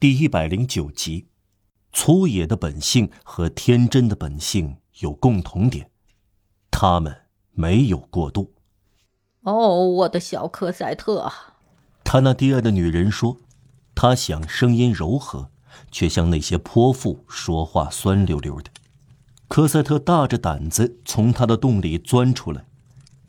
[0.00, 1.26] 第一百零九集，
[1.92, 5.90] 粗野的本性和天真的本性有共同点，
[6.70, 7.14] 他们
[7.52, 8.54] 没有过度。
[9.42, 11.30] 哦，我的小科赛特，
[12.02, 13.36] 他那低矮的女人说，
[13.94, 15.50] 她想声音柔和，
[15.90, 18.70] 却像那些泼妇说话酸溜溜的。
[19.48, 22.64] 科赛特大着胆子从他的洞里钻出来。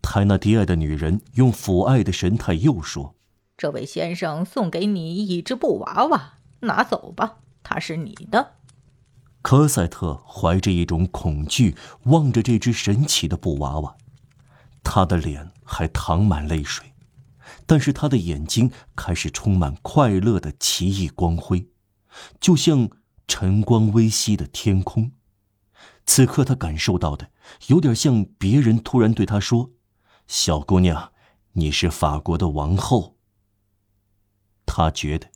[0.00, 3.14] 泰纳迪埃的女人用抚爱的神态又说
[3.58, 8.56] ：“这位先生送给你一只布娃娃，拿走吧，它是你的。”
[9.42, 13.96] 科赛特怀着一种恐惧望着这只神奇的布娃娃，
[14.82, 16.94] 他的脸还淌满泪水，
[17.66, 21.68] 但是他的眼睛开始充满快乐的奇异光辉，
[22.40, 22.88] 就像
[23.28, 25.12] 晨光微曦的天空。
[26.06, 27.30] 此刻他感受到的，
[27.66, 29.70] 有点像别人突然对他说。
[30.26, 31.12] 小姑娘，
[31.52, 33.16] 你是法国的王后。
[34.64, 35.28] 他觉得，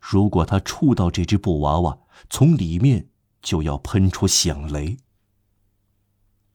[0.00, 1.98] 如果他触到这只布娃娃，
[2.30, 3.08] 从里面
[3.42, 4.96] 就要喷出响雷。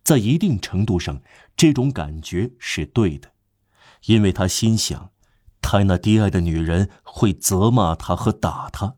[0.03, 1.21] 在一定程度上，
[1.55, 3.31] 这种感觉是对的，
[4.05, 5.11] 因为他心想，
[5.61, 8.95] 泰纳迪埃的女人会责骂他和打他。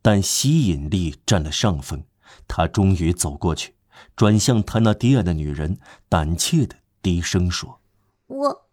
[0.00, 2.04] 但吸引力占了上风，
[2.46, 3.74] 他终于走过去，
[4.14, 5.78] 转向泰纳迪埃的女人，
[6.08, 6.76] 胆怯的。
[7.00, 7.80] 低声说
[8.26, 8.68] ：“我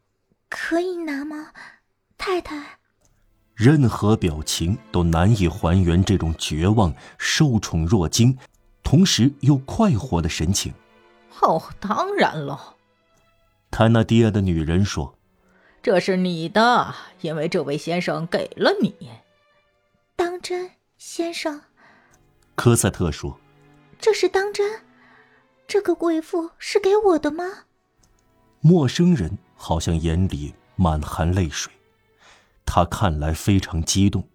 [0.50, 1.54] 可以拿吗，
[2.18, 2.80] 太太？”
[3.56, 8.38] 任何表情都难以还原这种绝望、受宠若惊，
[8.84, 10.74] 同时又快活的神情。
[11.42, 12.76] 哦，当然了，
[13.72, 15.18] 泰纳迪亚的女人说
[15.82, 18.94] ：“这是你的，因为这位先生给了你。”
[20.18, 21.62] 当真，先生？
[22.56, 23.40] 科赛特说
[24.00, 24.82] ：“这是当真？
[25.68, 27.46] 这个贵妇是给我的吗？”
[28.60, 31.72] 陌生人好像眼里满含泪水，
[32.66, 34.28] 他看来非常激动，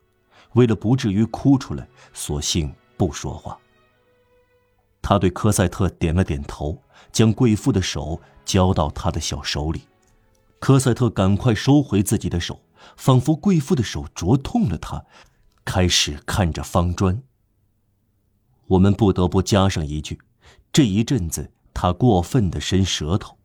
[0.53, 3.59] 为了不至于哭出来，索性不说话。
[5.03, 9.83] 他对科赛特点了点头，将贵妇的手交到他的小手里。
[10.59, 12.61] 科赛特赶快收回自己的手，
[12.97, 15.05] 仿佛贵妇的手灼痛了他，
[15.65, 17.23] 开始看着方砖。
[18.67, 20.21] 我们不得不加上一句：
[20.73, 23.39] 这一阵子他过分的伸舌头。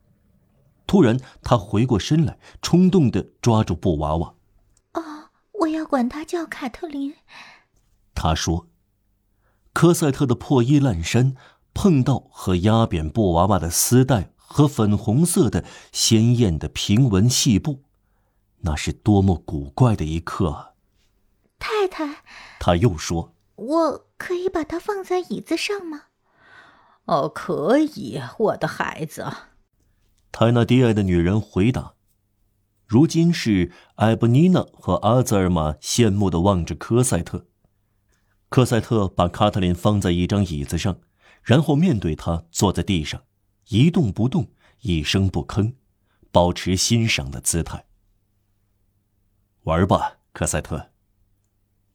[0.86, 4.34] 突然，他回过身来，冲动的抓住布娃娃。“，
[5.86, 7.14] 管她叫卡特琳。”
[8.14, 8.68] 他说。
[9.72, 11.34] 科赛特的破衣烂衫
[11.74, 17.82] 碰到和压扁布娃娃的丝带和粉红色的鲜艳的平纹细布，
[18.60, 20.70] 那是多么古怪的一刻啊！
[21.58, 22.22] 太太，
[22.58, 26.04] 他又说：“我可以把它放在椅子上吗
[27.04, 29.30] ？”“哦，可以，我的孩子。”
[30.32, 31.95] 泰纳迪埃的女人回答
[32.86, 37.46] ：“如今是埃布尼娜和阿泽尔玛羡慕的望着科赛特。
[38.48, 41.00] 科赛特把卡特琳放在一张椅子上，
[41.42, 43.24] 然后面对她坐在地上，
[43.68, 44.52] 一动不动，
[44.82, 45.74] 一声不吭，
[46.30, 47.86] 保持欣赏的姿态。
[49.64, 50.92] 玩吧，科赛特。”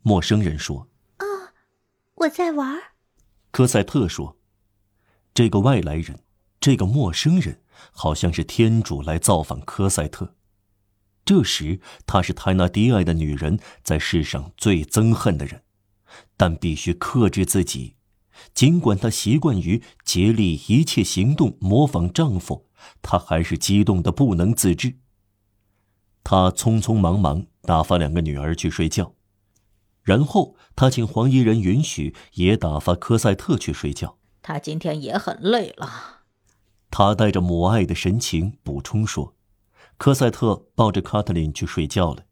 [0.03, 0.89] 陌生人说。
[1.17, 1.25] “啊，
[2.15, 2.77] 我在玩。”
[3.51, 4.37] 科赛特说。
[5.33, 6.19] “这个外来人，
[6.59, 7.61] 这个陌生人。”
[7.93, 10.35] 好像是天主来造访科赛特。
[11.31, 15.61] 这时，她是泰纳迪埃的女人，在世上最憎恨的人，
[16.35, 17.95] 但必须克制自己。
[18.53, 22.67] 尽管她习惯于竭力一切行动模仿丈夫，
[23.01, 24.97] 她还是激动的不能自制。
[26.21, 29.13] 她匆匆忙忙打发两个女儿去睡觉，
[30.03, 34.17] 然后她请黄衣人允许也打发科赛特去睡觉。
[34.41, 36.23] 她今天也很累了。
[36.89, 39.33] 她带着母爱的神情补充说
[40.01, 42.23] ：“科赛特抱着卡特琳去睡觉了。”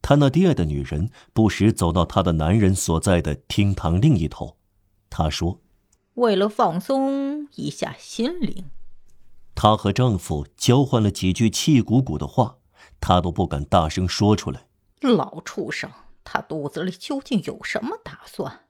[0.00, 4.56] 他那低矮的女人不时走到他的男人所在的厅堂另一头。
[5.10, 5.60] 她说
[6.14, 8.70] ：“为了放松一下心灵。”
[9.54, 12.56] 她和丈夫交换了几句气鼓鼓的话，
[13.02, 14.66] 她都不敢大声说出来。
[15.02, 15.90] 老畜生，
[16.24, 18.60] 他肚子里究竟有什么打算？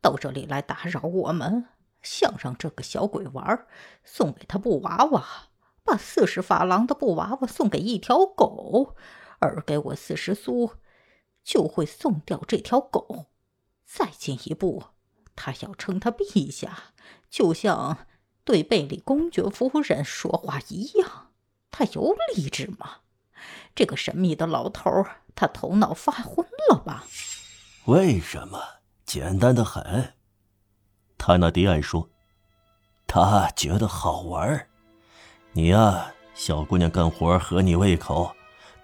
[0.00, 1.66] 到这里来打扰我们？
[2.02, 3.66] 想让这个小鬼玩，
[4.02, 5.24] 送给他布娃娃，
[5.84, 8.96] 把四十法郎的布娃娃送给一条狗，
[9.38, 10.72] 而给我四十苏，
[11.42, 13.26] 就会送掉这条狗。
[13.84, 14.84] 再进一步，
[15.34, 16.92] 他要称他陛下，
[17.28, 18.06] 就像
[18.44, 21.32] 对贝里公爵夫人说话一样。
[21.70, 22.98] 他有理智吗？
[23.74, 27.04] 这个神秘的老头，他头脑发昏了吧？
[27.86, 28.60] 为什么？
[29.04, 30.14] 简单的很。
[31.18, 32.10] 塔纳迪埃说
[33.08, 34.68] ：“他觉得好玩
[35.52, 38.30] 你呀，小姑娘干活合你胃口，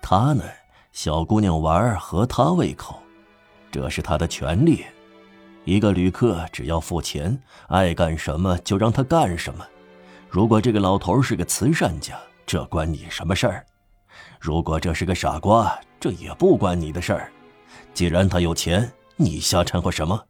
[0.02, 0.42] 他呢，
[0.90, 3.00] 小姑娘玩合他胃口。
[3.70, 4.84] 这是他的权利。
[5.64, 9.64] 一个旅客只要付钱，爱干什么就让他干什么。
[10.28, 13.64] 如果这个老头是个慈善家，这关你什么事儿？
[14.40, 17.32] 如果这是个傻瓜，这也不关你的事儿。
[17.94, 20.20] 既然他有钱，你瞎掺和什么？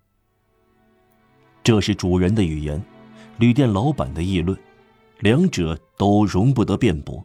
[1.64, 2.82] 这是主人的语言，
[3.38, 4.58] 旅店老板的议论，
[5.20, 7.24] 两者都容不得辩驳。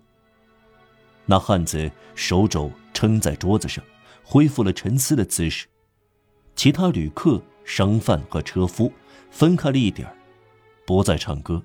[1.26, 3.84] 那汉子手肘撑在桌子上，
[4.24, 5.68] 恢复了沉思的姿势。
[6.56, 7.42] 其他旅客。
[7.64, 8.92] 商贩和车夫
[9.30, 10.12] 分开了一点
[10.86, 11.64] 不再唱歌。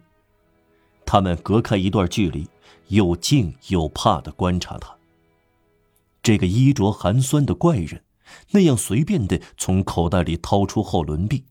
[1.07, 2.47] 他们隔开一段距离，
[2.89, 4.95] 又敬又怕地观察他。
[6.23, 8.05] 这个衣着寒酸的怪人，
[8.51, 11.47] 那样随便地从口袋里掏出后轮臂，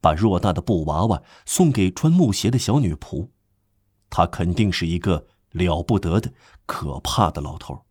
[0.00, 3.28] 把偌大的布娃娃送给穿木鞋的小女仆。
[4.10, 6.32] 他肯定是一个了不得的、
[6.66, 7.84] 可怕的老头。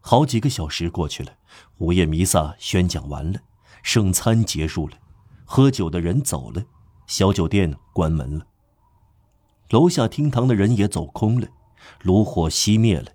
[0.00, 1.32] 好几个小时过去了，
[1.78, 3.40] 午夜弥撒宣讲完了。
[3.82, 4.96] 圣餐结束了，
[5.44, 6.64] 喝酒的人走了，
[7.06, 8.46] 小酒店关门了。
[9.70, 11.48] 楼下厅堂的人也走空了，
[12.02, 13.12] 炉火熄灭了。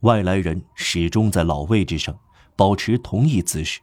[0.00, 2.18] 外来人始终在老位置上，
[2.54, 3.80] 保持同一姿势。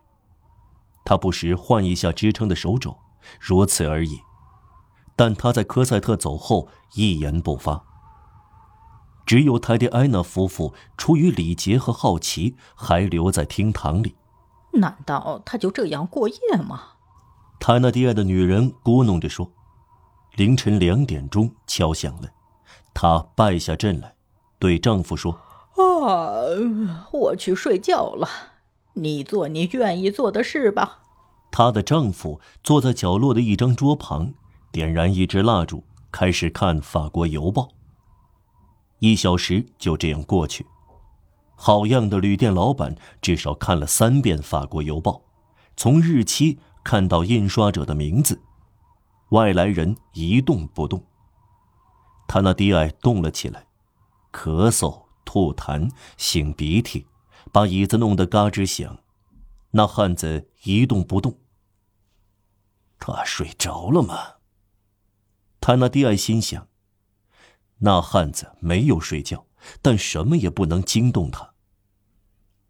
[1.04, 2.96] 他不时换一下支撑的手肘，
[3.40, 4.20] 如此而已。
[5.16, 7.84] 但他在科赛特走后一言不发。
[9.26, 14.16] 只有泰迪埃娜夫妇出于礼节和好奇，还留在厅堂里。
[14.74, 16.38] 难道他就这样过夜
[16.68, 16.82] 吗？
[17.60, 19.50] 泰纳迪埃的女人咕哝着说
[20.36, 22.30] ：“凌晨两点钟敲响了，
[22.94, 24.16] 她败下阵来，
[24.60, 25.40] 对丈夫说
[25.78, 28.28] ：‘啊，我去睡觉了，
[28.94, 31.00] 你做你愿意做的事吧。’
[31.50, 34.34] 她的丈夫坐在角落的一张桌旁，
[34.74, 37.62] 点燃一支蜡烛，开始看《法国邮报》。
[38.98, 40.66] 一小时就这样过去。”
[41.56, 45.12] 好样的，旅店老板至少看了三遍《法国邮报》，
[45.78, 48.42] 从日期看到印刷者的名字。
[49.30, 51.06] 外来人一动不动。
[52.28, 53.68] 他那低矮动了起来，
[54.32, 57.06] 咳嗽、吐痰、擤鼻涕，
[57.52, 58.98] 把椅子弄得嘎吱响。
[59.70, 61.38] 那汉子一动不动。
[63.00, 64.16] 他睡着了吗？
[65.64, 66.68] 他那低矮心想。
[67.78, 69.48] 那汉子没有睡觉。
[69.82, 71.54] 但什么也不能惊动他。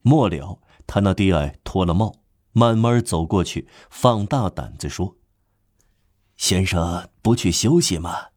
[0.04, 2.14] 末了，他那低矮脱了帽，
[2.52, 5.18] 慢慢走过去，放大胆子说
[6.38, 8.28] ：“先生不去休息吗？